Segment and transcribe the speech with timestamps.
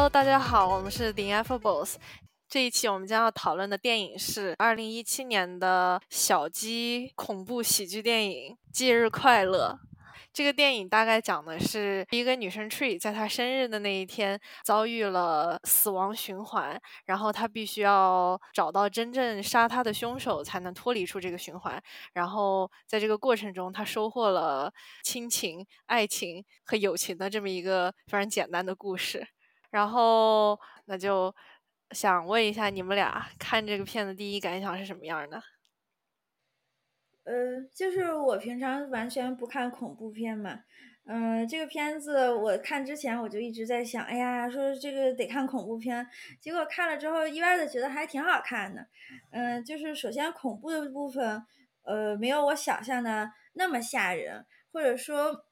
[0.00, 1.96] Hello，大家好，我们是 The Ineffables。
[2.48, 9.78] 这一期我们将要讨论的电影是二零一七年的小鸡恐怖喜剧电影《忌日快乐》。
[10.32, 21.82] 这个电影大概讲的是一个女生 Tree 在她生日的那一天遭遇了死亡循环，然后她必须要找到真正杀她的凶手，才能脱离出这个循环。
[22.14, 24.72] 然后在这个过程中，她收获了
[25.04, 29.28] 亲情、爱情和友情的这么一个非常简单的故事。
[29.70, 31.34] 然后那就
[31.92, 35.42] 想问一下你们俩看这个片子第一感想是什么样的？
[37.24, 40.60] 呃，就是我平常完全不看恐怖片嘛，
[41.04, 46.08] 嗯，这个片子我看之前我就一直在想，哎呀，说这个得看恐怖片，
[46.40, 48.88] 结果看了之后意外的觉得还挺好看的，
[49.30, 51.44] 嗯，就是首先恐怖的部分，
[51.82, 55.44] 呃，没有我想象的那么吓人，或者说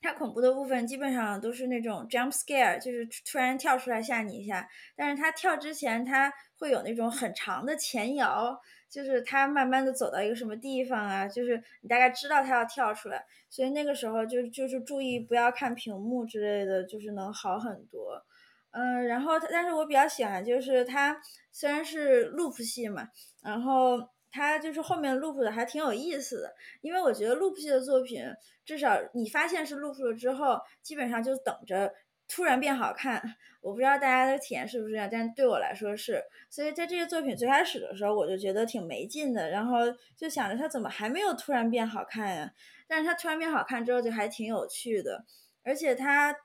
[0.00, 8.60] 它恐怖的部分基本上都是那种 jump scare，就是突然跳出来吓你一下，但是它跳之前它会有那种很长的前摇。
[8.90, 18.24] 就是它慢慢的走到一个什么地方啊，就是你大概知道它要跳出来，所以那个时候就就是注意不要看屏幕之类的，就是能好很多。
[18.70, 21.14] 嗯，然后它但是我比较喜欢就是它
[21.52, 23.06] 虽然是 loop 戏嘛，
[23.42, 23.98] 然后
[24.38, 28.22] 它就是后面 loop 的还挺有意思的，因为我觉得 loop 系的作品，
[28.64, 31.92] 至少你发现是 loop 了之后，基本上就等着。
[32.30, 33.22] 突然变好看，
[33.62, 36.22] 我不知道大家的体验是不是这样，但对我来说是。
[36.50, 39.78] 所以在这个作品最开始的时候，我就觉得挺没劲的，然后
[40.14, 42.52] 就想着它怎么还没有突然变好看呀？
[42.86, 45.24] 但是它突然变好看之后，就还挺有趣的。
[45.62, 46.36] 而且它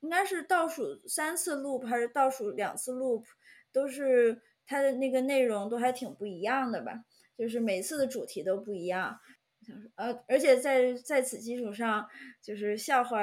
[0.00, 3.22] 应该是倒数三次 loop 还是倒数两次 loop，
[3.72, 7.04] 都是它的那个内容都还挺不一样的吧？
[7.36, 9.18] 就是每次的主题都不一样。
[9.96, 12.08] 呃，而且在在此基础上，
[12.42, 13.20] 就是笑话。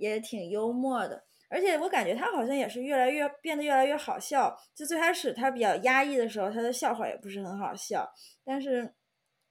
[0.00, 4.56] 也挺幽默的，而且我感觉他好像也是越来越变得越来越好笑。
[4.72, 8.08] 就最开始他比较压抑的时候，他的笑话也不是很好笑，
[8.44, 8.94] 但是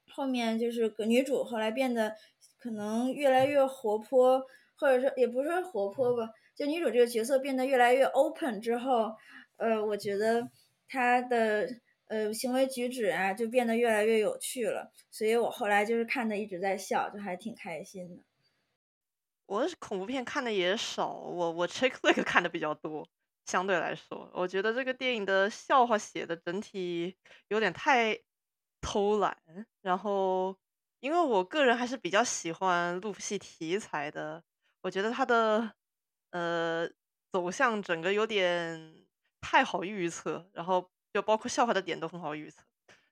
[0.09, 2.15] 后面就是女主后来变得
[2.57, 4.41] 可能越来越活泼，
[4.77, 9.11] 或者说也不是活泼吧，就女主这个角色变得越来越 open 之后，
[9.57, 10.49] 呃，我觉得
[10.87, 11.67] 她的
[12.07, 18.23] 呃行为举止啊就变得越来越有趣了，所以我后来就是看的一直在笑，就还挺开心的。
[19.45, 23.07] 我恐怖片看的也少，我我 check flick 看的比较多。
[23.45, 27.16] 相对来说，我觉得这个电影的笑话写的整体
[27.47, 28.19] 有点太
[28.81, 29.38] 偷懒。
[29.81, 30.53] 然后，
[31.00, 34.44] 因为我个人还是比较喜欢录戏题材的，
[34.81, 35.74] 我觉得它的
[36.31, 36.89] 呃
[37.31, 39.07] 走向整个有点
[39.39, 42.63] 太好预测，然后就包括笑话的点都很好预测。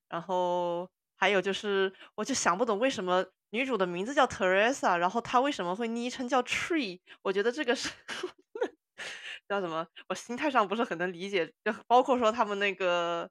[0.10, 3.26] 然后还有就是，我就想不懂为什么。
[3.52, 7.00] 女主的名字叫 Teresa，然后她为什么会昵称叫 Tree？
[7.22, 7.90] 我觉得这个是
[9.48, 9.88] 叫什么？
[10.10, 11.48] 我心态上不是很能理解。
[11.64, 13.30] 就包括说他们那个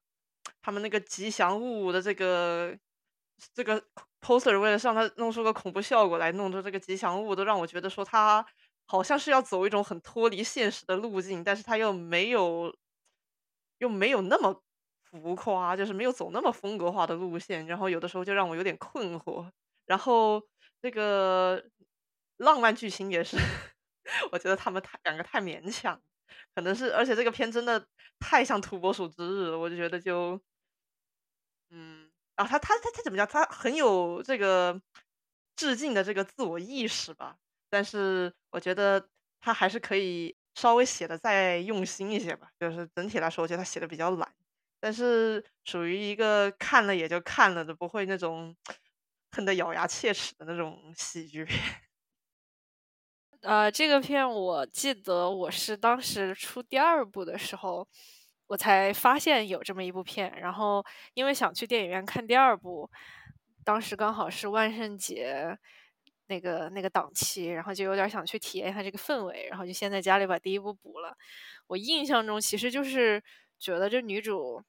[0.63, 2.75] 他们那个吉祥物的这个
[3.53, 3.83] 这个
[4.23, 8.47] poster，为了让他弄出个恐怖效果来，弄出这个吉祥物，都让我觉得说他
[8.87, 12.75] 好像是要走一种很脱离现实的路径，但是他又没有
[13.85, 14.63] 又没有那么
[15.03, 19.51] 浮夸，就是没有走那么风格化的路线，然后有的时候就让我有点困惑。
[19.85, 20.43] 然后
[20.81, 21.63] 这个
[22.39, 23.37] 浪漫剧情也是，
[24.33, 26.01] 我觉得他们太两个太勉强，
[26.55, 27.87] 可能是而且这个片真的
[28.19, 30.41] 太像土拨鼠之日了，我就觉得就，
[31.71, 33.27] 嗯，啊，他他他他怎么讲？
[33.27, 34.81] 他很有这个
[35.57, 37.37] 致敬的这个自我意识吧，
[37.69, 39.07] 但是我觉得
[39.41, 42.49] 他还是可以稍微写的再用心一些吧。
[42.59, 44.35] 就是整体来说，我觉得他写的比较懒，
[44.81, 48.57] 但是属于一个看了也就看了的，不会那种。
[49.37, 51.59] 恨得咬牙切齿的那种喜剧片，
[53.43, 57.89] 呃，这个片我记得我是当时出第二部的时候，
[58.47, 62.89] 我才发现有这么一部片，然后因为想去电影院看第二部，
[63.65, 65.59] 当时刚好是万圣节
[66.27, 71.17] 那个那个档期，然后就有点想去体验一下这个氛围，然后就先在家里把第一部补了。
[71.67, 73.23] 我印象中其实就是
[73.59, 74.63] 觉得这女主。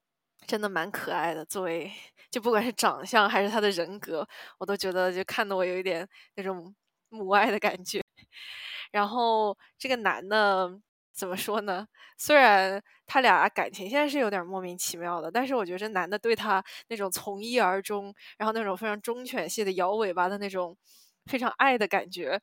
[0.45, 1.91] 真的蛮可爱的，作为
[2.29, 4.27] 就不管是长相还是她的人格，
[4.59, 6.75] 我都觉得就看得我有一点那种
[7.09, 7.99] 母爱的感觉。
[8.91, 10.69] 然后这个男的
[11.11, 11.87] 怎么说呢？
[12.17, 20.77] 虽然他俩感情现在是有点莫名其妙的，但是我觉得这男的对他那种从一而终，然后那种非常忠犬系的摇尾巴的那种
[21.25, 22.41] 非常爱的感觉，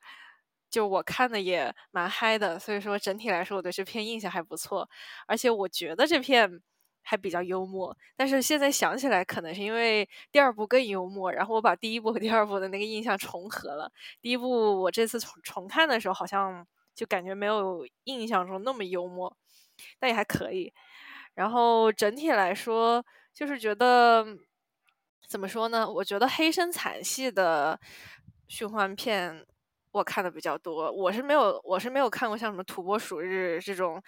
[0.69, 2.59] 就我看的也蛮嗨的。
[2.59, 4.89] 所以说整体来说，我对这片印象还不错。
[5.27, 6.61] 而且我觉得这片。
[7.05, 13.91] 还比较幽默，但是现在想起来，可能是因为第二部更幽默，然后我把第一部和第二部的那个印象重合了。
[14.21, 16.65] 第一部我这次重重看的时候，好像
[16.95, 19.35] 就感觉没有印象中那么幽默。
[19.99, 20.73] 但也还可以。
[21.33, 24.25] 然后整体来说，就是觉得
[25.27, 25.85] 怎么说呢？
[25.89, 27.77] 我觉得黑生惨系的
[28.47, 29.45] 循环片
[29.91, 30.91] 我看的比较多。
[30.91, 34.01] 我是没有，我是没有看过像什么《土拨鼠日》这种，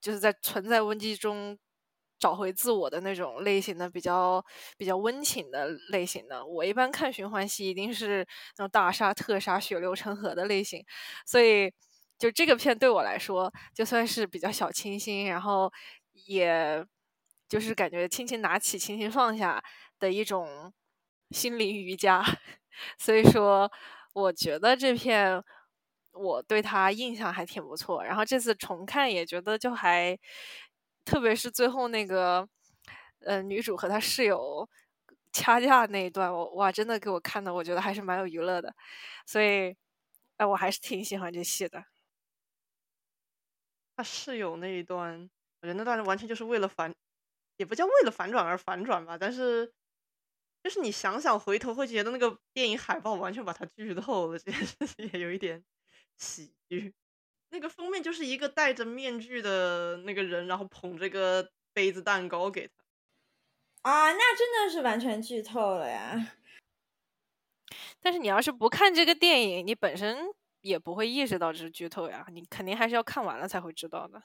[0.00, 1.58] 就是在存在危机中
[2.18, 4.44] 找回自我的那种类型的，比较
[4.76, 6.44] 比较温情的类型的。
[6.44, 8.26] 我一般看循环戏，一定是
[8.58, 10.84] 那种大杀特杀、血流成河的类型。
[11.26, 11.72] 所以，
[12.18, 15.72] 就这个片对我来说，就算是比较小清新，然后。
[16.26, 16.84] 也
[17.48, 19.62] 就是感觉轻轻拿起，轻轻放下
[19.98, 20.72] 的一种
[21.30, 22.22] 心灵瑜伽，
[22.98, 23.70] 所以说
[24.12, 25.42] 我觉得这片
[26.12, 28.02] 我对他印象还挺不错。
[28.04, 30.18] 然后这次重看也觉得就还，
[31.04, 32.48] 特别是最后那个，
[33.20, 34.68] 呃，女主和她室友
[35.32, 38.74] 掐架那一段，我哇，真的给我看的，我觉得还是蛮有娱乐的。
[39.26, 39.76] 所以，
[40.38, 41.84] 哎，我还是挺喜欢这戏的。
[43.96, 45.28] 他室友那一段。
[45.62, 46.94] 我觉得那段完全就是为了反，
[47.58, 49.18] 也不叫为了反转而反转吧。
[49.18, 49.70] 但是，
[50.62, 55.64] 就是你想想回头会觉得那个电影海报完全把它剧透了，这件事情也有一点
[56.16, 56.94] 喜剧。
[57.50, 62.74] 那个封面就是一个戴着面具的那个人，然后捧着个杯子蛋糕给他。
[63.82, 66.36] 啊，那真的是完全剧透了呀！
[68.00, 70.18] 但是你要是不看这个电影，你本身
[70.60, 72.26] 也不会意识到这是剧透呀。
[72.30, 74.22] 你肯定还是要看完了才会知道的。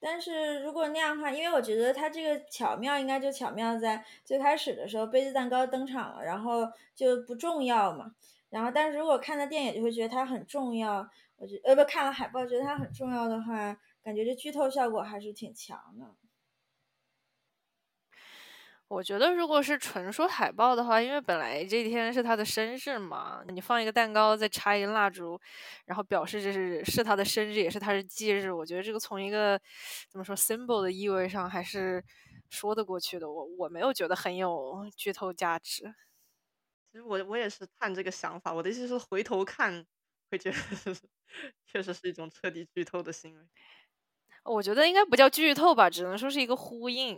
[0.00, 8.12] 但是如果那样的话，因为我觉得它这个巧妙应该就巧妙在最开始的时候杯子蛋糕登场了，然后就不重要嘛。
[8.48, 11.08] 然后，但是如果看了电影就会觉得它很重要。
[11.36, 16.04] 我觉呃不看了海报觉得它很重要的话，感觉这剧透效果还是挺强的。
[18.90, 25.40] 我觉得，如果是纯说海报的话，因为本来这天是他的生日嘛，你放一个蛋糕，再插一根蜡烛，
[25.84, 28.50] 然后表示这是是他的生日，也是他的忌日。
[28.50, 29.56] 我觉得这个从一个
[30.10, 32.04] 怎么说 symbol 的意味上，还是
[32.48, 33.30] 说得过去的。
[33.30, 35.94] 我我没有觉得很有剧透价值。
[36.92, 39.86] 其实我我也是看这个想法，我的意思是回头看
[40.32, 40.56] 会觉得
[41.64, 43.44] 确实是一种彻底剧透的行为。
[44.42, 47.16] 我觉得应该不叫剧透吧，只能说是一个呼应。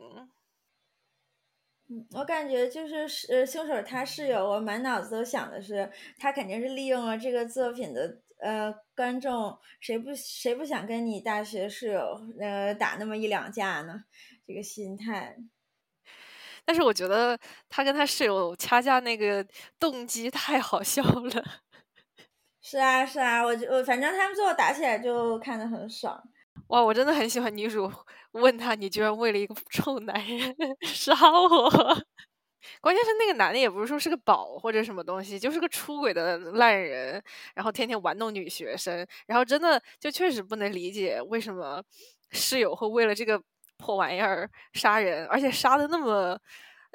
[2.12, 14.05] 我感觉就是是凶手他室友，我满脑子都想的是他肯定是利用了这个作品的呃观众，谁不谁不想跟你大学室友呃打那么一两架呢？
[14.47, 15.37] 这个心态。
[16.65, 19.44] 但是我觉得他跟他室友掐架那个
[19.81, 21.44] 动机太好笑了。
[22.62, 26.23] 是啊是啊，我我反正他们最后打起来就看得很爽。
[26.72, 27.90] 哇，我真的很喜欢女主
[28.32, 31.69] 问他：“你居然为了一个 臭男人杀我？”
[32.80, 37.22] 关键是那个男的也不是说是个宝或者什么东西，就是个出轨的烂人，
[37.54, 41.82] 然后天天玩弄女学生，然后真的就确实不能理解为什么
[42.30, 43.42] 室友会为了这个
[43.76, 46.40] 破玩意儿杀人，而且杀的那么……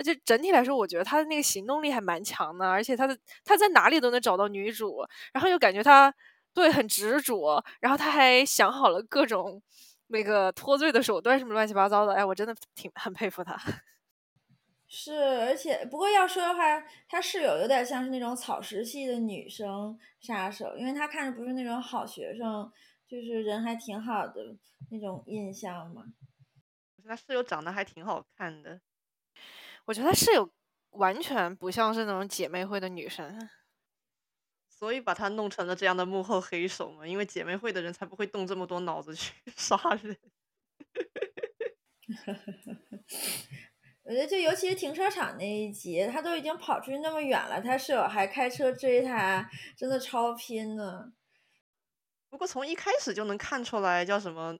[0.03, 3.15] 就整体来说，我觉得他的那个行动力还蛮强的，而且他的
[3.45, 6.12] 他在哪里都能找到女主，然后又感觉他。
[6.57, 9.62] 对，很执着，然后他还想好了各种
[10.07, 12.15] 那个脱罪的手段，什么乱七八糟的。
[12.15, 13.56] 哎，我真的挺很佩服他。
[14.89, 22.72] 是，而且不过要说的话，他室友有点像是那种草食系的女生杀手，因为他看着不是那种好学生，
[23.08, 24.58] 就是人还挺好的
[24.89, 26.01] 那种印象嘛。
[26.96, 28.82] 我觉得他室友长得还挺好看的。
[29.86, 30.50] 我觉得他室友
[30.89, 33.48] 完全不像是那种姐妹会的女生。
[34.77, 37.07] 所以把他弄成了这样的幕后黑手嘛？
[37.07, 40.15] 因为姐妹会的人才不会动这么多脑子去 杀人。
[44.03, 51.12] 我觉得就尤其是停车场那一集，他都已经跑出去那么远了，他室友还开车追他，真的超拼呢。
[52.29, 54.55] 不过从一开始就能看出来叫什么，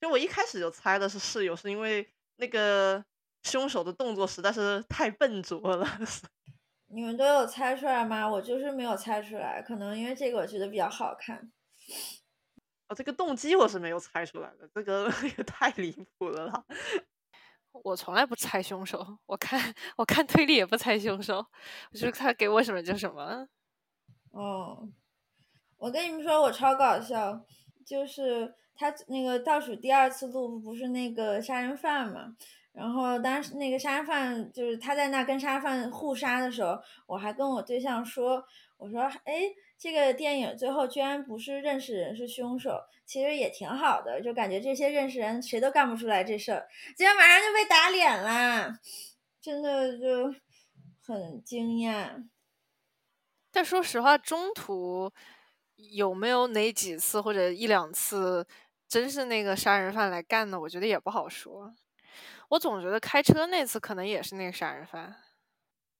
[0.00, 3.04] 就我一开始就猜的是室友，是因为那个
[3.44, 5.86] 凶手的动作实在是太笨拙了。
[6.94, 8.28] 你们都有猜出来吗？
[8.28, 11.50] 我就是没有猜出来，可能因为这个我觉得比较好看。
[12.88, 16.64] 哦，这个动机我是没有猜出来的，这个 也太离谱了啦！
[17.72, 21.44] 我从来不猜凶手，我看我看推理也不猜凶手，
[21.92, 23.48] 就是他给我什么就什么。
[24.32, 24.86] 哦，
[25.78, 27.42] 我跟你们说，我超搞笑，
[27.86, 32.36] 就是他那个倒数第二次录不是那个杀人犯嘛？
[32.72, 38.42] 然后当时那个杀人犯就是他在那跟杀人犯互杀的时候，我还跟我对象说
[38.78, 39.42] ：“我说，哎，
[39.78, 48.78] 这个电影最后居然不是认识人是凶手，其实也挺好的，就感觉这些认识人谁都干不出来这事儿，结果马上就被打脸了，
[49.40, 50.34] 真的就
[51.04, 52.24] 很惊讶。
[53.50, 55.12] 但说实话，中途
[55.76, 58.46] 有没有哪几次或者一两次？”
[58.88, 61.74] 真是那个杀人犯来干的，我觉得也不好说。
[62.52, 65.16] 我总觉得开车那次可能也是那个杀人犯。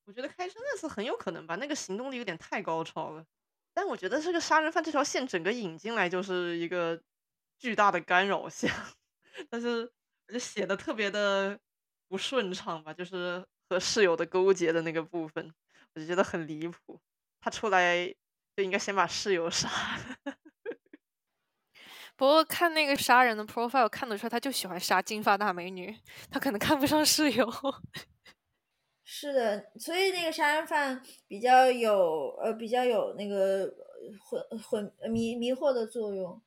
[0.04, 3.24] 我觉得开车那次很有可能吧，那个行动力有点太高超了。
[3.72, 7.00] 但我觉得这个杀人犯这条线整个引进来就是一个
[7.58, 8.70] 巨大的干扰项，
[9.48, 9.90] 但是
[10.28, 11.58] 就写的特别的
[12.06, 15.50] 不顺畅吧，就是和室友的勾结的那个部分，
[15.94, 17.00] 我就觉得很离谱。
[17.40, 18.06] 他出来
[18.54, 19.70] 就应该先把室友 杀
[20.26, 20.36] 了。
[22.22, 25.92] 不过看那个杀人的 profile 看得出来，他就喜欢杀金发大美女，
[26.30, 27.52] 他可能看不上室友。
[29.02, 33.68] 是的，所以那个杀人犯比较有呃比较有那个
[34.20, 36.40] 混混迷迷惑的作用。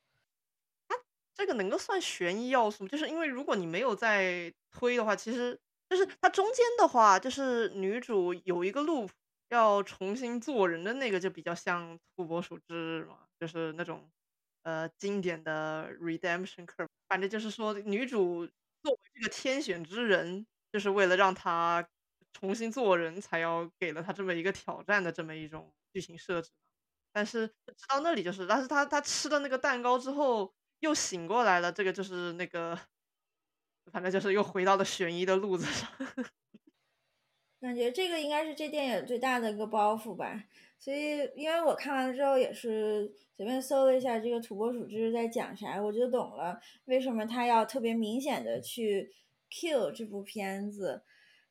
[0.87, 0.95] 他
[1.33, 9.09] 这个能够算悬疑要素，就是因为如果你没有在推的话，其实就是它中间的话，就是女主有一个 loop
[9.49, 14.09] 要重新做人的那个，就比较像土拨鼠之日嘛，就是那种
[14.65, 16.89] 呃经典的 redemption curve。
[17.07, 18.45] 反正就是说，女主
[18.83, 21.87] 作为这个天选之人，就是为了让她。
[22.37, 26.51] 重新做人才要给了她这么一个挑战的这么一种剧情设置，
[27.13, 32.77] 但是直到那里就是，但是她她吃了那个蛋糕之后又醒过来了，这个就是那个，
[33.91, 35.89] 反正就是又回到了悬疑的路子上。
[37.65, 40.43] 感觉这个应该是这电影最大的一个包袱吧，
[40.77, 49.11] 所以因为我看完了之后也是随便搜了一下这个土拨鼠之在讲啥，我就懂了为什么他要特别明显的去
[49.49, 51.01] kill 这部片子。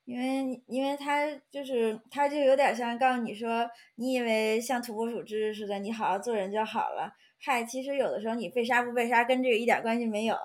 [0.04, 7.10] 因为，因为他就是，他就有点像告诉你说，你以为像土拨鼠之日似的，你好好做人就好了。
[7.40, 10.36] 嗨，其实有的时候你被杀不被杀跟这个一点关系没有。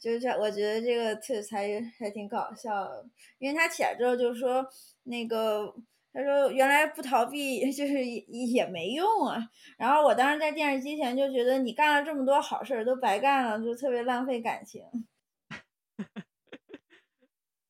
[0.00, 1.68] 就是我觉得这个特才
[1.98, 3.06] 还挺搞笑的，
[3.38, 4.66] 因为他起来之后就说，
[5.04, 5.74] 那个
[6.12, 9.42] 他说原来不逃避 就是也没用啊。
[9.76, 14.82] 然后我当时在电视机前就觉得你干了这么多好事儿都白干了，就特别浪费感情。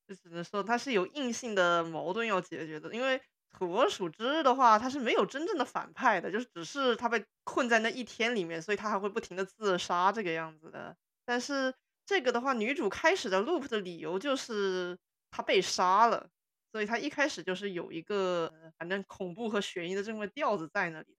[0.08, 3.20] 就只能说他是有硬性的矛盾要解决的，因为
[3.58, 10.96] 土拨鼠之日的话，他是没有真正的反派的，就是只是他被困在那一天里面，所以他还会不停的自杀这个样子的。
[11.26, 11.74] 但是
[12.08, 14.98] 这个的话，女主开始的 loop 的理由就是
[15.30, 16.30] 她被杀了，
[16.72, 21.18] 所以她一开始就是有一个反正恐怖和悬疑的这么调子在那里。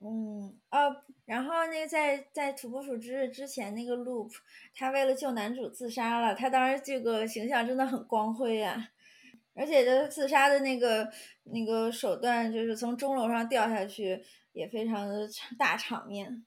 [0.00, 4.32] 嗯哦，然后那个在在土拨鼠之日之前那个 loop，
[4.74, 6.34] 他为了救男主自杀了。
[6.34, 8.88] 他当时这个形象真的很光辉啊，
[9.54, 11.08] 而且这自杀的那个
[11.44, 14.20] 那个手段，就是从钟楼上掉下去，
[14.52, 16.44] 也非常的大场面。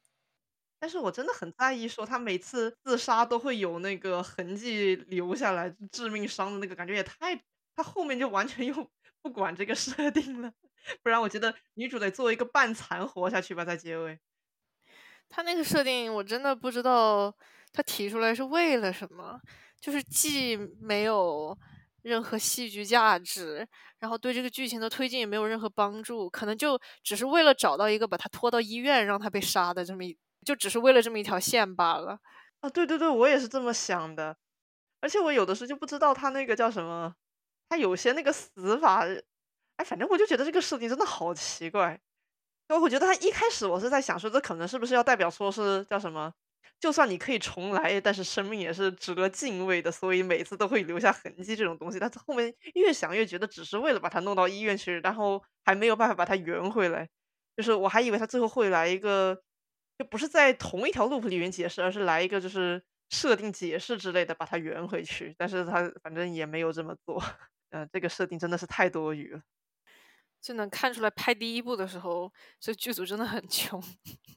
[0.84, 7.42] 但是我真的很在意，说他每次自杀都会有那个痕迹留下来，致命伤的那个感觉也太……
[7.74, 10.52] 他后面就完全又不管这个设定了。
[11.02, 14.20] 不然我觉得女主得做一个半残活下去吧，在结尾。
[15.30, 17.34] 他那个设定我真的不知道
[17.72, 19.40] 他提出来是为了什么，
[19.80, 21.58] 就是既没有
[22.02, 23.66] 任何戏剧价值，
[24.00, 32.20] 然后对这个剧情的推进也没有任何帮助，可能就只是为了找到一个把他拖到医院让他被杀的这么一，就只是为了这么一条线罢了。
[32.60, 34.36] 啊，对对对，我也是这么想的。
[35.02, 37.14] 而且我有的时候就不知道他那个叫什么，
[37.70, 39.06] 他有些那个死法。
[39.78, 42.00] 哎，反正我就觉得这个设定真的好奇怪。
[42.70, 46.32] 因为我觉得他一开始我是在想说，这可能是不是要代表说是叫什么？
[46.80, 52.00] 就算你可以重来，但是生命也是值得敬畏的，所以每次都会留下痕迹这种东西。
[52.00, 57.08] 但是后面越想越觉得只是为了把他弄到医院去，然后还没有办法把他圆回来。
[57.56, 59.38] 就是我还以为他最后会来一个，
[60.04, 65.34] 就不是在同一条路里面解释，而是来一个就是设定解释之类的把它圆回去。
[65.38, 67.24] 但是他反正也没有这么做。
[67.70, 69.42] 嗯，这个设定真的是太多余了。
[70.42, 73.82] 就能看出来，拍第一部的时候，这剧组真的很穷。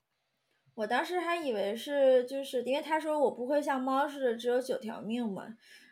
[0.76, 5.48] 我当时还以为是，就是因为他说我不会像猫似的只有九条命嘛，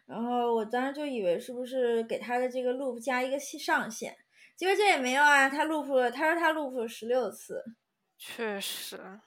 [0.06, 4.16] 然后我当时就以为是不是给他的这个 loop 加一个上限，
[4.56, 7.64] 结果这也没有啊，他 loop，他说他 loop 十六次。
[8.16, 9.20] 确实，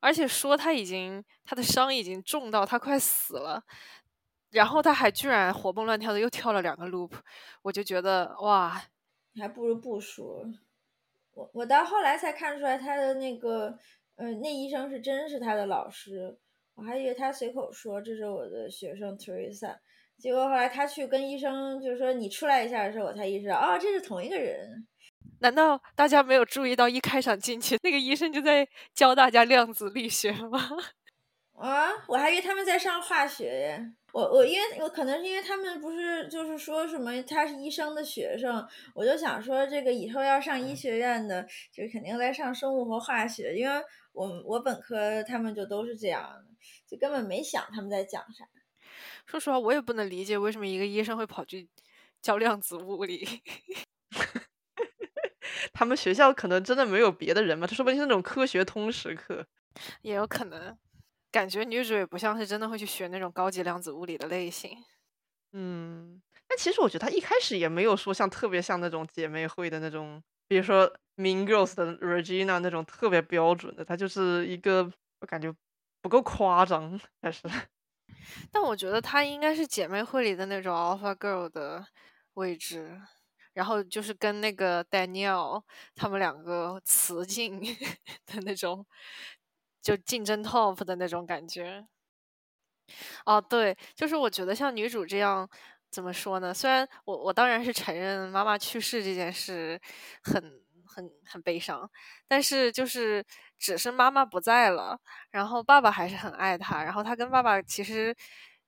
[0.00, 3.62] 而且说他已经他的伤已经重到他快死了，
[4.50, 7.12] 然后他还居然活蹦乱跳的又跳了两个 loop，
[7.62, 8.82] 我就觉得哇。
[9.38, 10.44] 还不如不说，
[11.34, 13.78] 我我到后来才看出来他的那个，
[14.16, 16.36] 呃，那医生是真是他的老师，
[16.74, 19.78] 我还以为他随口说这是我的学生 Teresa，
[20.18, 24.86] 结果后来他去跟医生就是说你出来一下的时候，我才意识到哦，这是同一个人。
[25.40, 30.70] 难道大家没有注意到一开场进去 那个医生就在教大家量子力学吗？
[31.60, 33.92] 啊，我还以为他们在上化学耶。
[34.12, 43.82] 我我因为我可能是因为他们不是就是说什么他是医生的学生，我就想说这个以后要上医学院的，就肯定在上生物和化学，因为
[44.12, 46.44] 我我本科他们就都是这样的，
[46.88, 48.44] 就根本没想他们在讲啥。
[49.26, 51.68] 说实话，我也不能理解为什么一个医生会跑去
[52.20, 53.26] 教量子物理。
[55.72, 57.66] 他们学校可能真的没有别的人嘛？
[57.66, 59.46] 他说不定是那种科学通识课，
[60.02, 60.76] 也有可能。
[61.32, 64.76] 感觉女主也不像是真的会去学那种高级量子物理的类型。
[65.52, 74.90] 嗯，但其实我觉得她一开始也没有说像特别像那种姐妹会的那种，比如说 Mean Girls 的 Regina 那种特别标准的，她就是一个
[75.20, 75.54] 我感觉
[76.02, 77.42] 不够夸张，但是。
[78.50, 81.86] 但我觉得她应该是姐妹会里的那种 Alpha Girl 的
[82.34, 83.00] 位置，
[83.60, 85.62] 然后就是跟那个 Daniel
[85.94, 87.60] 他们两个雌竞
[88.24, 88.86] 的那种，
[89.82, 91.86] 就竞争 Top 的那种感觉。
[93.26, 95.46] 哦，对，就是我觉得像女主这样，
[95.90, 96.54] 怎么说呢？
[96.54, 99.78] 虽然我我当然是承认妈妈去世这件事
[100.22, 100.42] 很
[100.86, 101.88] 很很悲伤，
[102.26, 103.22] 但是就是
[103.58, 104.98] 只是妈妈不在了，
[105.30, 108.16] 然后爸爸还是很爱她，然后她跟爸爸其实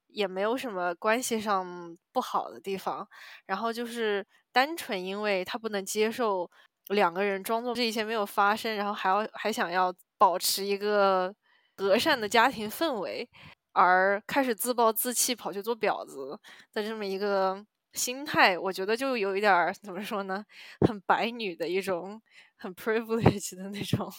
[0.08, 3.08] 也没有什么关系上不好的地方，
[3.46, 6.50] 然后就是单纯因为他不能接受
[6.88, 11.35] 两个人装作这一切没有发生，然后还要还想要保持一个
[11.76, 13.28] 和善的家庭氛围。
[13.75, 16.38] 而开始自暴自弃，跑去做婊子
[16.75, 20.44] 的这么一个心态，我觉得就有一点儿怎么说呢，
[20.87, 22.21] 很白女的一种
[22.59, 24.12] 很 privilege 的那种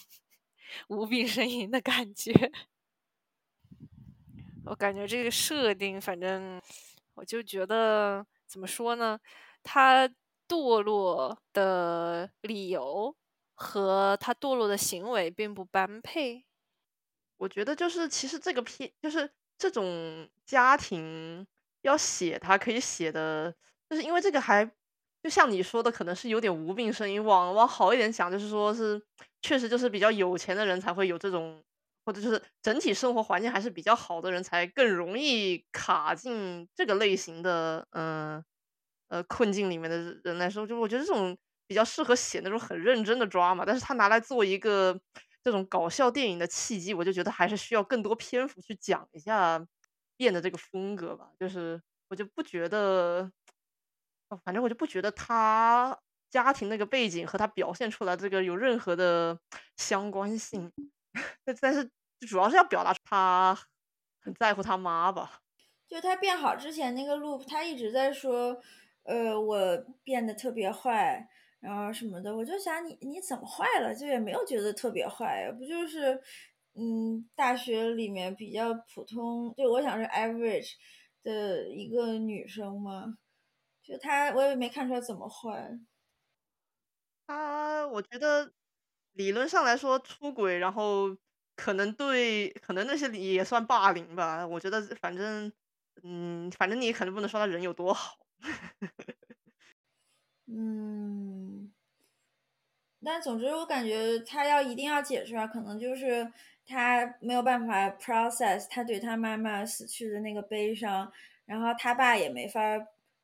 [0.88, 2.34] 无病呻吟的感觉。
[4.66, 6.60] 我感觉这个设定，反正
[7.14, 9.20] 我就觉得怎么说呢，
[9.62, 10.10] 他
[10.54, 13.16] 堕落的理由
[13.56, 16.46] 和他堕落的行为并不般配。
[17.38, 19.32] 我觉得就是其实这个片就是。
[19.56, 21.48] 这种家庭
[21.84, 23.54] 要写，他可以写的，
[23.88, 24.70] 就是因为这个还
[25.22, 27.24] 就像你说的，可能是有点无病呻吟。
[27.24, 29.02] 往往好一点讲，就是说是
[29.42, 31.64] 确实就是比较有钱的人才会有这种，
[32.04, 38.44] 或者就是整体生活环境还是比较好的人才更容易卡进这个类型的，嗯
[39.14, 43.64] 呃困境里面的人来说，就我觉得这种比较适合写那种很认真的抓嘛。
[43.66, 45.00] 但是他拿来做一个。
[45.46, 49.62] 这种搞笑电影的契机，我就觉得还是需要更多篇幅去讲一下
[50.16, 51.32] 变的这个风格吧。
[51.38, 53.30] 就是我就不觉得，
[54.46, 56.00] 反正我就不觉得他
[56.32, 59.38] 家庭那个背景和他表现出来这个有任何的
[59.76, 60.72] 相关性。
[61.60, 63.54] 但是主要是要表达他
[64.22, 65.42] 很在乎他妈吧。
[65.90, 68.62] 就他变好之前那个路他一直在说，
[69.04, 71.28] 呃，我变得特别坏。
[71.60, 73.96] 然后什么的，我就想你你怎么坏了？
[73.96, 76.20] 就也没有觉得特别坏，不就是，
[76.76, 80.74] 嗯，大学里面比较普通，就我想是 average
[81.24, 83.18] 的一个女生吗？
[83.84, 85.70] 就她，我也没看出来怎么坏。
[87.28, 88.52] 她，我觉得
[89.14, 91.16] 理论上来说出轨，然后
[91.56, 94.46] 可能对，可能那些也算霸凌吧。
[94.46, 95.52] 我觉得反正，
[96.04, 98.18] 嗯，反正你也可能不能说他人有多好。
[100.48, 101.72] 嗯，
[103.04, 106.32] 但总之我感觉他要一定要解释啊，可能就是
[106.66, 111.12] 他没有办法 process 他对他妈妈死去的那个悲伤，
[111.46, 112.62] 然后他爸也没法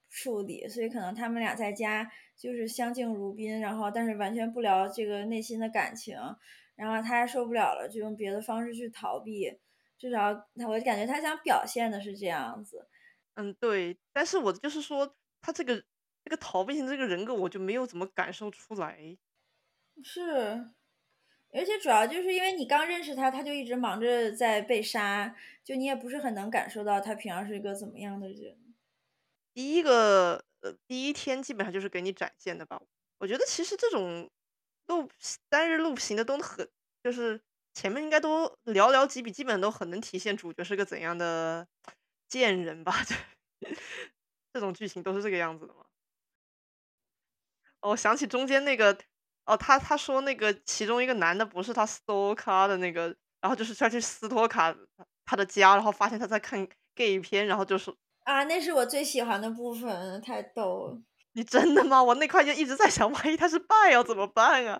[0.10, 6.18] 处理，所以可能他们俩在家就是相敬如宾，然后但是完全不聊这个内心的感情，
[6.76, 9.60] 然后他受不了了，就用别的方式去逃避，
[9.98, 12.88] 至少他我感觉他想表现的是这样子。
[13.40, 15.84] 嗯，对，但是我就是说他这个。
[16.22, 19.18] 这个逃避型这个人格，我就没有怎么感受出来。
[20.04, 20.22] 是，
[21.52, 28.76] 而且主要就是因为你刚认识他，他就一直忙着在被杀，就你也不是很能感受到他平常是一个怎么样的人。
[29.54, 32.80] 第一个呃，第一天基本上就是给你展现的吧。
[33.18, 34.30] 我觉得其实这种
[34.88, 35.10] 录
[35.48, 36.70] 单日录屏的都很，
[37.02, 37.42] 就是
[37.74, 41.66] 前面应该都寥寥几笔，基本都很能体现主角是个怎样的
[42.30, 42.94] 贱人吧。
[43.06, 43.16] 这
[44.54, 45.82] 这种剧情都是这个样子的吗。
[47.82, 48.98] 哦，想起中间那个，
[49.46, 54.76] 哦，他他说那个其中一个男的不是他斯托卡的那个，然后就是他去斯托卡
[55.26, 57.94] 他的家，然后发现他在看 gay 片，然后就是
[58.26, 61.02] 啊，那是我最喜欢的部分，太逗了。
[61.34, 62.04] 你真的吗？
[62.04, 64.80] 我那块就一直在想，万一他是败要怎么办啊？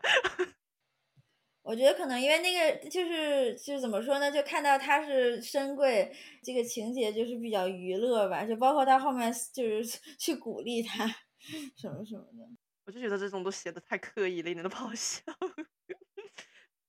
[1.62, 11.06] 我觉得可能因为那个就是就是怎么说呢，就看到他是深贵，这个情节就是比较娱乐吧，就包括他后面就是 去鼓励他
[11.78, 12.50] 什么什么的。
[12.86, 15.22] 我就觉得这种都写的太刻意了，一点都不好笑。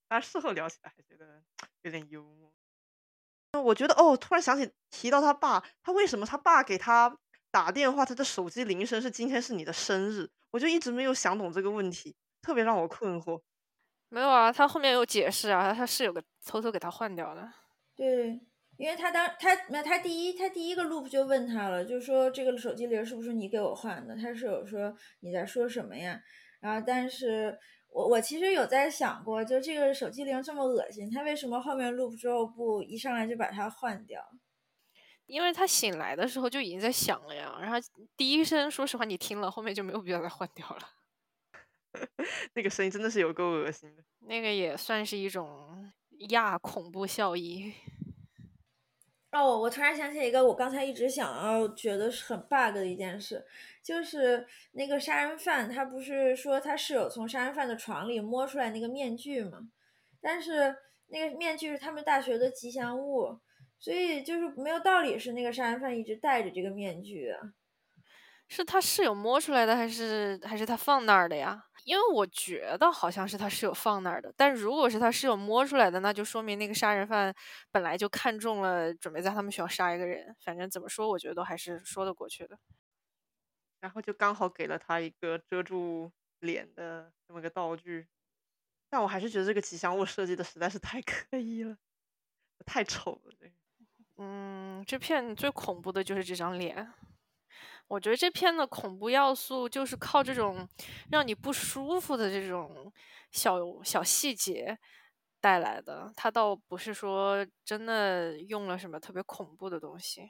[0.08, 1.42] 但事后聊起来还觉得
[1.82, 2.50] 有点幽默。
[3.52, 7.18] 那我觉得哦，突然想起提到他爸，他为什么他爸给他
[7.50, 10.30] 打电话，他的手机铃声是今天是你的生日？
[10.52, 13.42] 我就一直没有想懂这个问题，特别让我困惑。
[14.10, 17.50] 没有啊，他后面有解释啊，他是有个偷偷给他换掉的。
[17.96, 18.40] 对，
[18.76, 24.16] 因因为他当他那他第一他第一个 loop 就问他了，就说这个手机铃是不是你给我换的？
[24.16, 26.20] 他室友说你在说什么呀？
[26.60, 27.56] 然后但是
[27.92, 34.20] 我我其实有在想过，就这个手机铃这么恶心，他为什么后面 loop 之后不一上来就把它换掉？
[35.26, 37.76] 因为他醒来的时候就已经在响了呀，然后
[38.16, 40.88] 第一声说实话你听了，后面就没有必要再换掉了。
[42.54, 44.02] 那个声音真的是有够恶心的。
[44.20, 45.90] 那个也算是一种
[46.30, 47.72] 亚恐怖效应。
[49.32, 53.46] 哦，我突然想起一个我刚才一直想要觉得是很 bug 的一件事，
[53.82, 59.70] 就是那个杀人犯他不是说他室友从杀人犯的床里摸出来那个面具吗？
[60.20, 60.76] 但是
[61.06, 63.38] 那个面具是他们大学的吉祥物，
[63.78, 67.52] 所以就是没有道理是那个杀人犯一直戴着这个面具啊。
[68.50, 71.64] 是他室友摸出来的，还是还是他放那儿的呀？
[71.84, 74.32] 因为我觉得好像是他室友放那儿的。
[74.36, 77.32] 但如果是他室友摸出来的，那就说明那个杀人犯
[77.70, 80.34] 本来就看中了，准备在他们学校杀一个人。
[80.44, 82.58] 反正怎么说，我觉得都还是说得过去的。
[83.80, 86.10] 然后就刚好给了他一个遮住
[86.40, 88.08] 脸的这么个道具。
[88.90, 91.76] 但我还是觉得这个吉祥物设计的实在是太刻意了，
[92.66, 93.32] 太丑了。
[93.38, 93.46] 这
[94.18, 96.92] 嗯，这片最恐怖的就是这张脸。
[97.90, 100.68] 我觉得这片的恐怖要素就是靠这种
[101.10, 102.92] 让你不舒服的这种
[103.32, 104.78] 小小细节
[105.40, 110.22] 带来的，它倒不是说真的用了什么特别恐怖的东西。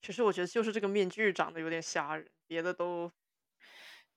[0.00, 3.10] 其实我觉得就是这个面具长得有点吓人，别的都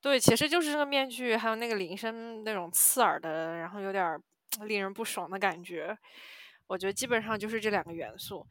[0.00, 4.16] 对，其实就是这个面具，还有那个铃声那种刺耳的，然后有点
[4.66, 5.98] 令人不爽的感觉。
[6.68, 8.46] 我觉得基本上就是这两个元素。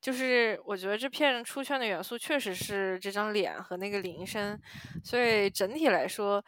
[0.00, 4.60] 就是我觉得这片出圈的元素确实是这张脸和那个铃声，
[5.02, 6.44] 所以整体来说，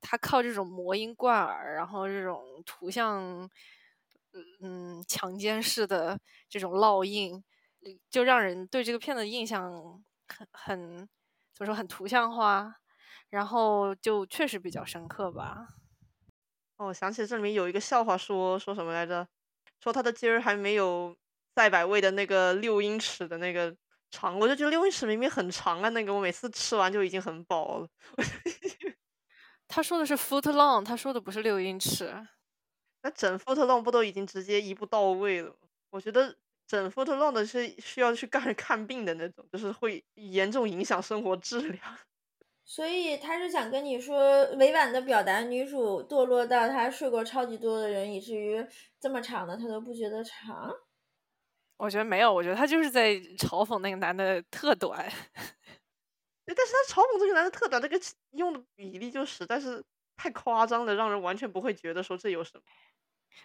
[0.00, 3.48] 它靠这种魔音贯耳，然后这种图像，
[4.60, 6.18] 嗯，强奸式的
[6.50, 7.42] 这种烙印，
[8.10, 9.72] 就让人对这个片的印象
[10.26, 10.98] 很很
[11.54, 12.74] 怎么说很图像化，
[13.30, 15.68] 然后就确实比较深刻吧。
[16.76, 19.26] 哦，想起这里面有一个笑话，说说什么来着？
[19.80, 21.16] 说他的筋儿还没有。
[21.58, 23.74] 赛百味的那个六英尺的那个
[24.12, 27.88] 长，我就觉得六英尺明明很长啊，那个我每次吃完就已经很饱了。
[29.66, 32.14] 他说的是 foot long，他说的不是六英尺。
[33.02, 35.52] 那整 foot long 不都已经直接一步到位了？
[35.90, 36.32] 我觉得
[36.64, 41.82] 整 foot long 的是需要去干 看病的那种，就是会严重影响生活质量。
[42.64, 48.64] 所以他是想跟你说，委婉的表达女主堕落到她睡过超级多的人，以至于
[49.00, 50.72] 这么长的她都不觉得长。
[51.78, 54.98] 我觉得没有，我觉得他就是在嘲讽那个男的特短。
[56.44, 57.98] 对，但是他嘲讽这个男的特短，这个
[58.32, 59.82] 用的比例就实在是
[60.16, 62.62] 太夸张了，让人完全不会觉得说这有什么。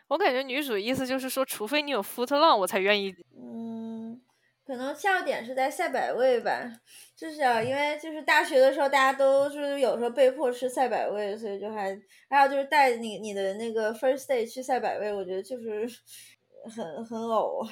[0.08, 3.14] 我感觉女主意思就是说，除非你有 foot long，我才愿意。
[3.38, 4.20] 嗯，
[4.66, 6.72] 可能笑点是在赛百味吧，
[7.16, 11.96] 至少因为就是大学的时候大家都是有时候被迫吃赛百味，所以就还
[12.30, 15.86] 还有就是带你你的那个 first day 去赛百味，我觉得就是
[16.76, 17.70] 很很呕。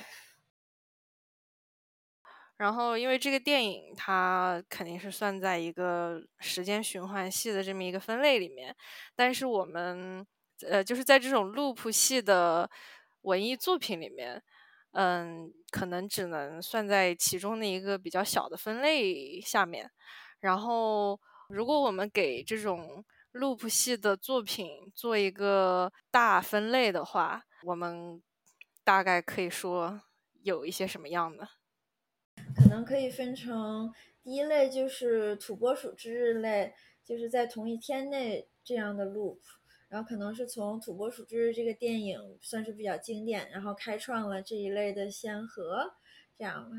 [2.61, 8.75] 然后，因为这个电影它肯定是算在一个时间循环系的这么一个分类里面，
[9.15, 10.23] 但是我们
[10.69, 12.69] 呃，就是在这种 loop 系的
[13.23, 14.43] 文艺作品里面，
[14.91, 19.89] 嗯，可能只能算在其中的一个比较小的分类下面。
[20.39, 21.19] 然后，
[21.49, 28.21] 如果我们给这种 loop 系的作品做一个大分类的话，我们
[28.83, 29.99] 大概可以说
[30.43, 31.47] 有一些什么样的？
[32.71, 39.39] 可能可以分成第一类就是土拨鼠之日类，就是在同一天内这样的 loop，
[39.89, 45.95] 然后可能是从土拨鼠之日这个电影算是比较经典，然后开创了这一类的先河，
[46.37, 46.77] 这样吧。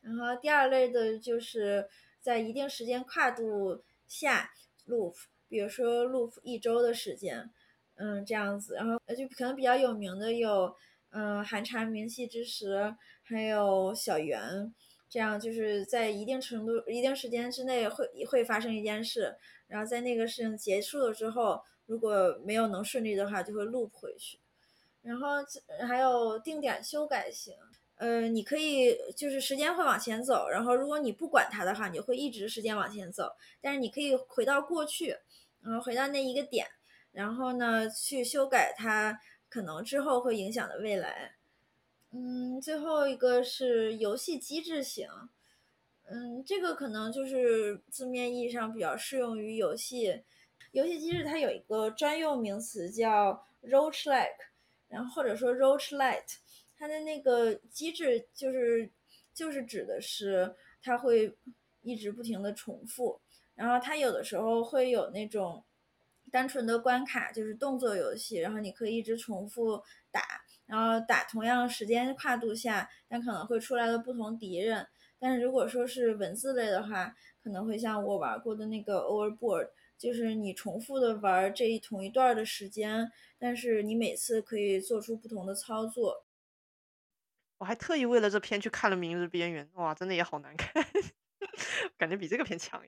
[0.00, 1.86] 然后第二类的就是
[2.22, 4.50] 在一定时间跨度下
[4.86, 5.14] loop，
[5.46, 7.50] 比如说 loop 一周的时间，
[7.96, 8.76] 嗯，这样子。
[8.76, 10.74] 然后就可能比较有名的有，
[11.10, 14.74] 嗯，寒蝉鸣泣之时，还有小圆。
[15.14, 19.36] 这样就是在一定程度、一定时间之内会会发生一件事，
[19.68, 24.40] 然后在那个事情结束了之后，如果没有能顺利的话，就会 loop 回去。
[25.02, 25.28] 然后
[25.86, 27.54] 还有定点修改型，
[27.94, 33.30] 呃，你可以就是时间会往前走，然后如果你不管它的话，你会一直时间往前走。
[33.60, 35.16] 但是你可以回到过去，
[35.62, 36.66] 然后回到那一个点，
[37.12, 39.16] 然后呢去修改它
[39.48, 41.36] 可能之后会影响的未来。
[42.16, 45.08] 嗯，最后一个是游戏机制型，
[46.04, 50.22] 嗯，这个可能就是字面意义上比较适用于游戏。
[50.70, 54.28] 游戏机制它有一个专用名词叫 roguelike，
[54.86, 56.36] 然后或者说 roguelite，
[56.76, 58.88] 它的那个机制就是
[59.34, 61.36] 就是指的是它会
[61.82, 63.20] 一直不停的重复，
[63.56, 65.64] 然后它有的时候会有那种
[66.30, 74.86] 单纯的关卡，就是动作游戏，然后你可以一直重复打，然后打同样时间跨度下，但可能会出来的不同敌人。
[75.18, 86.24] 但是如果说是文字类的话，可能会像我玩过的那个 Overboard，就是你重复的玩这一同一段的时间，但是你每次可以做出不同的操作。
[87.58, 90.84] 我还特意为了这篇去看了《明日边缘》，哇，真的也好难看，
[91.96, 92.82] 感觉比这个片强。《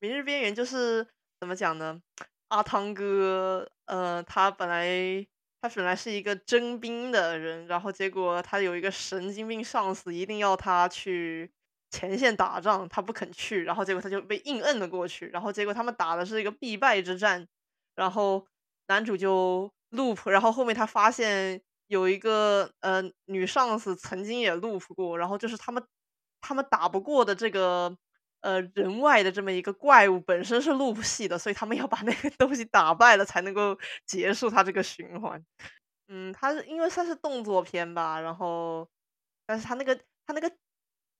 [0.00, 1.06] 明日边缘》就是
[1.38, 2.02] 怎么讲呢？
[2.48, 5.24] 阿汤哥，呃，他本来
[5.64, 11.50] 他本来是一个征兵的人，然后结果他有一个神经病上司，一定要他去
[11.90, 17.48] 前线打仗，他不肯去，然后结果他就被硬摁了过去，然后结果他们打的是一个必败之战，
[17.94, 18.46] 然后
[18.88, 21.62] 男主就 loop，然后后面他发现。
[21.86, 25.82] 有一个呃女上司曾经也 loop 过，然后就是他们
[26.40, 27.94] 他们打不过的这个
[28.44, 33.76] 呃人外的这么一个怪物本身是 loop 系的，所以他们要把那个东西打败了才能够
[34.06, 35.44] 结束他这个循环。
[36.08, 38.88] 嗯，它是因为算是动作片吧，然后
[39.46, 40.48] 但是他那个他那个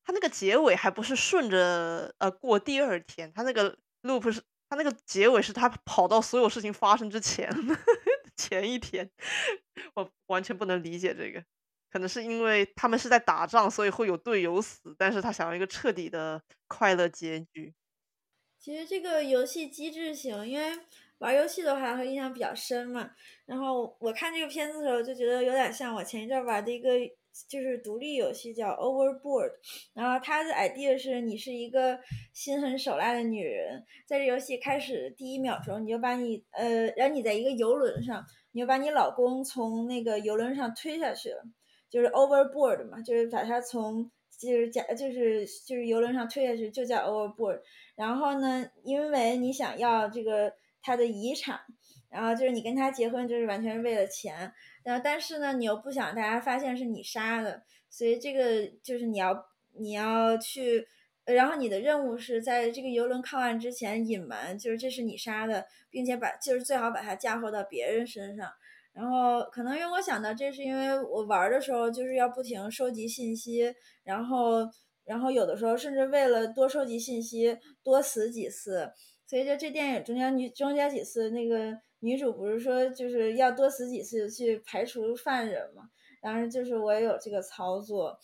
[0.04, 7.50] 他那个结尾还不是顺着呃过第二天，他那个 loop 是他那个结尾是他跑到所有事情发生之前。
[8.36, 9.08] 前一天，
[9.94, 11.44] 我完全不能理解这个，
[11.94, 17.72] 可能是因为他们是在打仗，所以会有队友死，但是他想要一个彻底的快乐结局。
[18.58, 20.76] 其实这个游戏机制型，因为
[21.18, 23.12] 玩游戏的话会印象比较深嘛。
[23.46, 26.90] 然后我看这个片子的时候就觉得有点像我前一阵玩的一个。
[27.48, 29.50] 就是独立游戏叫 Overboard，
[29.92, 31.98] 然后它的 idea 是你是一个
[32.32, 41.42] 心狠手辣的女人，在这游戏开始第一秒钟，你就把你呃，然后你在一个游轮上，你就把你老公从那个游轮上推下去了，
[41.94, 47.60] 就是 Overboard 嘛，就是把他从就是假就是就是游轮上推下去就叫 Overboard。
[47.94, 50.52] 然后呢，因为你想要这个
[50.82, 51.60] 他的遗产，
[52.10, 54.52] 然后就是你跟他结婚就是完全是为了钱。
[54.82, 59.46] 然后，但是呢，你又不想大家发现是你杀的，所以这个就是你要
[59.78, 60.88] 你要去，
[61.26, 68.50] 然后你的任务是在这个游轮靠岸之前隐瞒，就是这是你杀的，并且把就是最好把它嫁祸到别人身上。
[68.94, 74.66] 然后可能因为我想到这是因为我玩的时候就是要不停收集信息，然后
[75.04, 78.90] 然后有的时候甚至为了多收集信息多死几次，
[79.26, 81.76] 所以就这电影中间女中间几次那个。
[82.00, 85.84] 女主不是说就是要多死几次去排除犯人嘛？
[86.20, 88.14] 当然，就是我也有这个操作，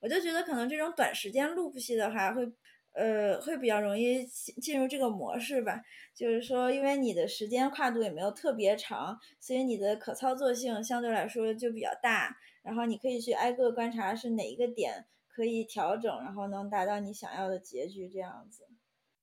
[0.00, 2.50] 我就觉得可能这种短时间 loop 戏的话，会
[2.96, 5.80] 呃会比较容易进入这个模式吧。
[6.14, 12.36] 就是说，因为你的时间跨度也没有特别长，所以你的可操作性相对来说就比较大。
[12.62, 18.66] 然后你可以去挨个观察是哪一个点可以调整，然后能达到你想要的结局这样子。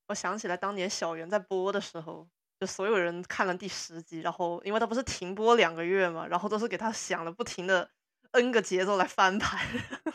[0.08, 2.30] 我想起来当年小圆在播的时候。
[2.60, 7.90] 就所有人看了第十集，然后因为他不是停播两个月嘛，然后都是给他想了不停的
[8.32, 9.60] N 个节奏来翻盘。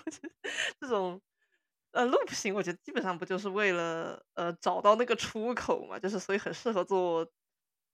[0.80, 1.20] 这种
[1.98, 7.28] 呃 loop 型，我觉得基本上不就是为了呃找到那个出口嘛，就是所以很适合做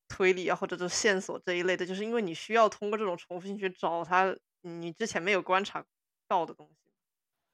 [0.09, 5.83] 推理啊或者是线索这一类的，就是因为你需要通过这种重复性去找它你之前没有观察
[6.29, 6.90] 到的东西。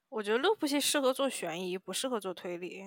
[0.09, 2.83] 我觉得 loop 系适合做悬疑，不适合做推理。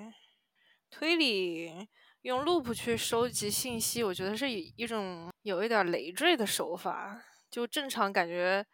[0.91, 1.89] 推理。
[2.21, 7.23] 用 loop 去收集信息，我觉得是以一种有一点累赘的手法。
[7.51, 8.65] 就正常感觉，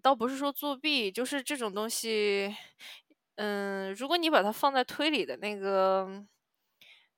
[0.00, 2.54] 倒不是说作弊，就是这种东西，
[3.36, 6.24] 嗯，如果你把它放在推理的那个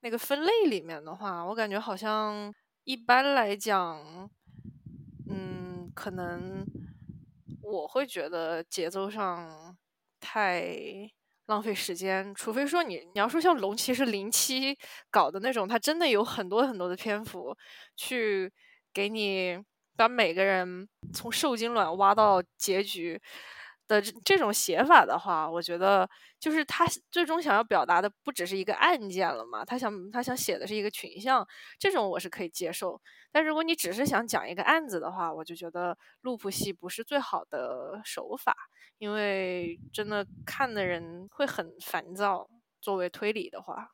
[0.00, 4.31] 那个分类里面的话，我感觉好像一般来讲，
[5.29, 6.64] 嗯，可能
[7.62, 9.77] 我会觉得节奏上
[10.20, 11.11] 太。
[11.46, 14.74] 浪费时间，除非说你你要说像龙骑士零七
[15.11, 17.55] 搞的那种，他真的有很多很多的篇幅
[17.96, 18.50] 去
[18.94, 19.62] 给你
[19.94, 23.20] 把每个人从受精卵挖到结局
[23.87, 31.47] 的这种写法的话，我觉得就是他最终想要表达的不只是一个案件了嘛，他想他想写的是一个群像，
[31.79, 33.01] 这种我是可以接受。
[33.33, 38.57] 但如果你只是想讲一个案子的话，我就觉得路普戏不是最好的手法。
[38.99, 42.49] 因为真的看的人会很烦躁。
[42.81, 43.92] 作为推理的话，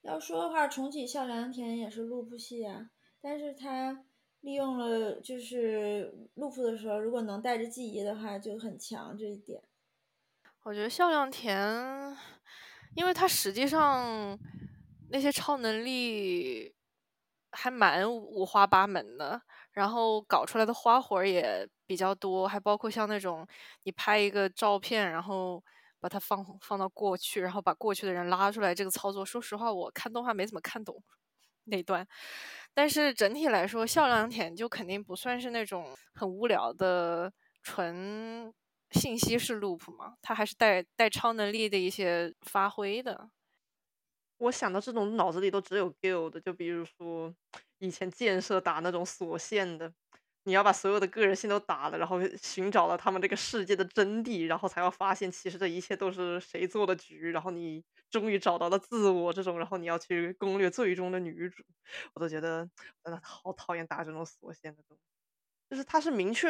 [0.00, 2.88] 要说的话，重启笑良田也是路普戏啊，
[3.20, 4.02] 但是他
[4.46, 9.60] 利用了就是路普的时候，如果能带着记忆的话，就很强这一点。
[10.62, 12.16] 我觉得笑良田，
[12.94, 14.38] 因为他实际上
[15.10, 16.72] 那些超能力
[17.50, 23.44] 还蛮五花八门的，然后搞出来的花活也比较多，还包括像那种
[23.82, 25.60] 你拍一个照片，然后
[25.98, 31.02] 把它放放到过去，然后把过去的人拉出来，这个操作，说实话，我看动画没怎么看懂
[31.66, 32.06] 那段。
[32.74, 38.52] 但是整体来说，笑良田就肯定不算是那种很无聊的纯
[38.90, 43.30] 信息式 loop 嘛，它还是带带超能力的一些发挥的。
[44.38, 47.34] 我想到这种脑子里都只有 guild，就比如说
[47.78, 49.90] 以前建设打那种锁线的，
[50.46, 61.64] 你要把所有的个人线都打了，然后寻找了他们这个世界的真谛，然后才要发现其实这一切都是谁做的局，然后你终于找到了自我这种，然后你要去攻略最终的女主，
[62.14, 62.68] 我都觉得
[63.04, 65.02] 真的好讨厌打这种锁线的东西，
[65.70, 66.48] 就是它是明确，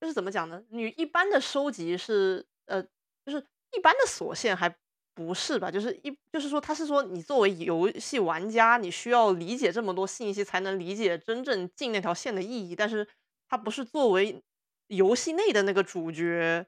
[0.00, 0.62] 就是怎么讲呢？
[0.70, 2.82] 你一般的收集是呃，
[3.24, 4.76] 就是一般的锁线还。
[5.14, 5.70] 不是吧？
[5.70, 12.74] 就是一，就是说，他是说，你作为游戏玩家，你需要理解这么多信息，才能理解真正进那条线的意义。
[12.76, 13.06] 但是，
[13.48, 14.42] 它不是作为
[14.86, 16.64] 游戏内的那个主角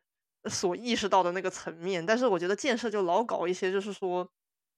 [0.50, 2.05] 所意识到的那个层面。
[2.05, 4.28] 但是，我觉得建设就老搞一些，就是说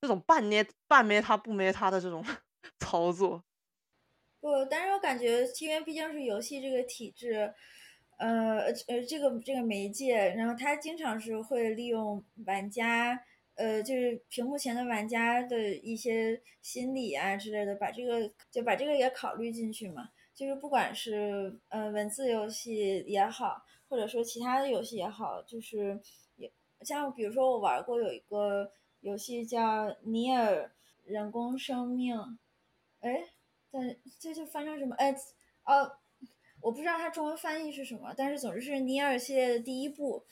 [0.00, 2.24] 这种半捏半捏他不捏他的这种
[2.79, 3.42] 操作。
[4.40, 7.55] 不，但是我感觉，因为毕竟是游戏这个体制。
[8.16, 13.20] 呃呃，这个这个媒介，然后它经常是会利用玩家。
[13.56, 20.10] 呃，就是屏幕前的玩家的一些心理啊之类的，把这个就把这个也考虑进去嘛。
[20.34, 26.00] 就是不管是呃文字游戏也好，或者说其他的游戏也好，就是
[26.34, 30.72] 也像比如说我玩过有一个游戏叫《尼尔：
[31.04, 32.16] 人工生命》，
[32.98, 33.28] 哎，
[33.70, 34.96] 但这就翻成什么？
[34.96, 35.12] 哎，
[35.64, 35.92] 哦，
[36.60, 40.24] 我不知道它中文翻译是什么，但是总之是尼尔系列的第一部。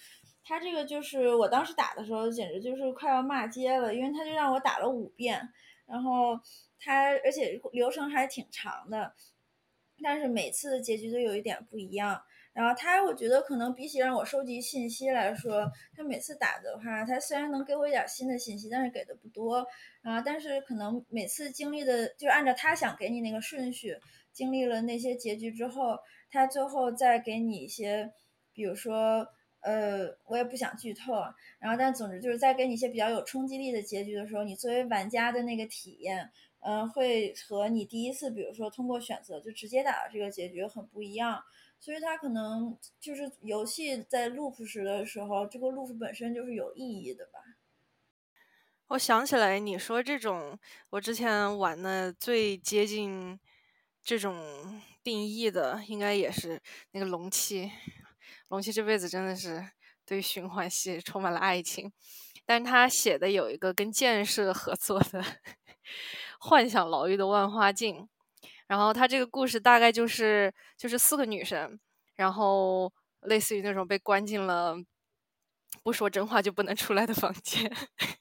[0.45, 5.41] 他这个就是我当时打的时候，简直就是快要骂街了，因为他就让我打了五遍，
[5.87, 6.37] 然后
[6.81, 9.15] 他而且流程还挺长的，
[10.03, 12.21] 但是每次结局都有一点不一样。
[12.53, 19.67] 然后他，我觉得可能比起让我收集信息来说，他每次打的话，他虽然能给我一点新的信息，但是给的不多。
[20.03, 23.97] 啊，但是可能每次经历的，就按照他想给你那个顺序，
[24.33, 25.97] 经历了那些结局之后，
[26.31, 28.13] 他最后再给你一些，
[28.53, 29.29] 比如说。
[29.63, 41.45] 呃，我也不想剧透啊，然后但总之就是在给你一些比较有冲击力的结局的时候，你作为玩家的那个体验，嗯，会和你第一次，比如说通过选择就直接打到这个结局很不一样，
[41.79, 47.41] 所以它可能就是游戏在 loop 时的时候，这个 loop 本身就是有意义的吧。
[48.89, 50.59] 我想起来你说这种，
[50.91, 53.39] 我之前玩的最接近
[54.03, 57.71] 这种定义的，应该也是那个龙七。
[58.53, 59.67] 龙七这辈子真的是
[60.05, 61.91] 对循环系充满了爱情，
[62.45, 65.23] 但他写的有一个跟建设合作的
[66.39, 67.97] 《幻想牢狱的万花镜》，
[68.67, 71.81] 然后他这个故事大概就是就是四个女生，
[72.15, 74.77] 然后类似于那种被关进了
[75.83, 77.75] 不说真话就不能出来的房间，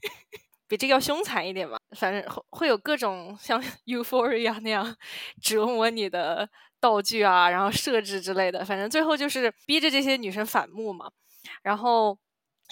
[0.65, 4.95] 比这个要凶残一点吧，反正会会有各种像 Euphoria 那样
[5.43, 6.49] 折磨你的。
[6.81, 11.09] 道具啊，然后设置之类的，反正最后就是逼着这些女生反目嘛。
[11.63, 12.17] 然后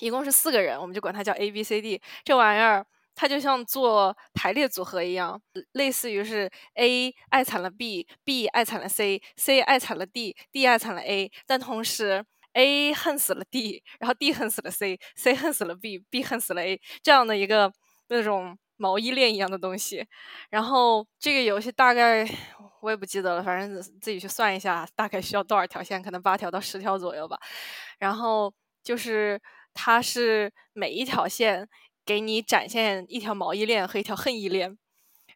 [0.01, 2.01] 一共是四个人，我们就管它叫 A B C D。
[2.23, 5.41] 这玩意儿它就像做排列组合一样，
[5.73, 11.31] 类似于是 A 爱惨了 B，B 爱惨了 C，C 爱惨了 D，D 爱惨了 A。
[11.45, 17.71] 但同时 A 恨死了 D，然后 D 恨死了 C，C 恨死了 B，B 恨死了 A，这样的一个
[18.07, 20.07] 那种毛衣链一样的东西。
[20.49, 22.27] 然后这个游戏大概。
[22.81, 27.37] 我也不记得了，反正自己去算一下，大概需要多少条线，可能八条到十条左右吧。
[27.97, 29.37] 然后就是
[29.73, 31.67] 它是每一条线
[32.05, 34.77] 给你展现一条毛衣链和一条恨意链，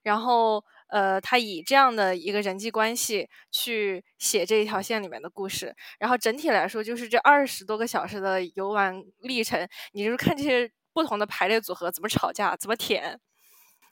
[0.04, 5.76] 然后呃，它以这样的一个人际关系去写这一条线里面的故事。
[6.00, 13.20] 然后整体来说，就是这二十多个小时的游玩历程，你就是看这些不同的排列组合怎么吵架，怎么舔。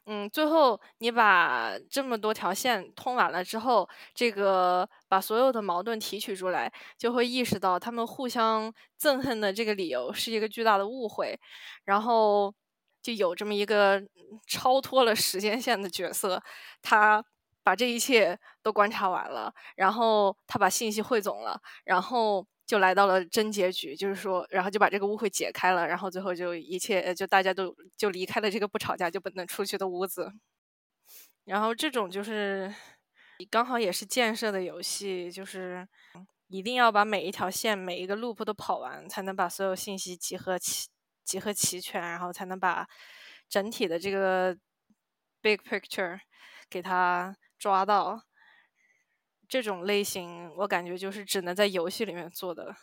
[0.08, 11.40] 嗯，最后你把这么多条线通完了之后，这个把所有的矛盾提取出来，就会意识到他们互相憎恨的这个理由是一个巨大的误会，
[11.86, 12.54] 然后
[13.02, 14.02] 就有这么一个
[14.48, 16.42] 超脱了时间线的角色，
[16.82, 17.24] 他
[17.64, 22.46] 把这一切都观察完了，然后他把信息汇总了，然后。
[22.72, 30.32] 就来到了真结局，就是说，然后就把这个误会解开了，然后最后就一切，就大家都就离开了这个不吵架就不能出去的屋子。
[31.44, 32.74] 然后这种就是
[33.50, 35.86] 刚好也是建设的游戏，就是
[36.48, 40.88] 一定要把每一条线、每一个 loop 都跑完，才能把所有信息集合齐、
[41.26, 42.88] 集合齐全，然后才能把
[43.50, 44.56] 整体的这个
[45.42, 46.22] big picture
[46.70, 48.24] 给它抓到。
[49.52, 52.74] 这种类型，我感觉就是只能在游戏里面做的。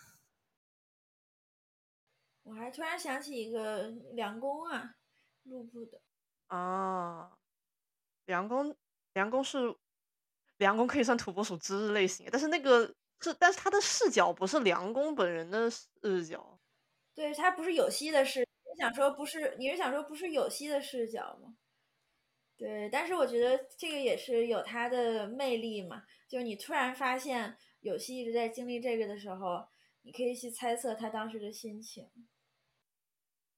[2.43, 4.97] 我还突然想起一个梁工啊，
[5.45, 5.99] 路布的
[6.49, 7.33] 啊，
[8.27, 8.77] 梁工，
[9.15, 9.75] 梁工是
[10.59, 16.61] 梁工可以算土拨鼠之日类型，但是那个是，但是他的视角不是梁工本人的视角，
[17.15, 19.57] 对他不是有希的视，你想说不是？
[19.59, 21.57] 你是想说不是有希的视角吗？
[22.59, 29.69] 对，但是我觉得这个也是有它的魅力嘛，就是你突然发现有希一直在经历这个的时候，
[30.03, 32.11] 你可以去猜测他当时的心情。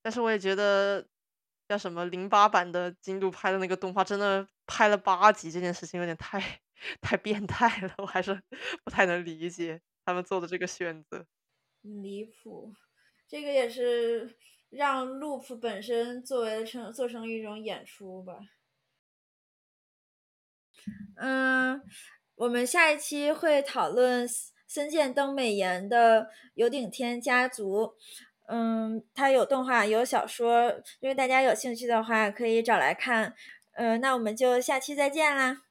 [0.03, 1.09] 但是我也觉得，
[1.67, 6.61] 叫什么零八版的京都拍的那个动画，真的拍了八集，这件事情有点太
[7.01, 8.39] 太变态了，我还是
[8.85, 11.27] 不太能理解他们做的这个选择。
[11.81, 12.75] 离谱，
[13.27, 14.37] 这个也是
[14.69, 18.39] 让 Loop 本身作为成做成一种演出吧。
[21.17, 21.81] 嗯，
[22.37, 24.27] 我们下一期会讨论
[24.67, 27.95] 森见登美颜的有顶天家族。
[28.49, 30.71] 嗯，它有动画，有小说，
[31.01, 33.35] 如果大家有兴趣的话，可以找来看。
[33.75, 35.63] 嗯，那我们就下期再见啦。